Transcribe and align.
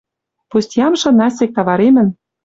Пусть 0.51 0.77
ямшы 0.85 1.09
насек 1.19 1.49
таваремӹн 1.57 2.07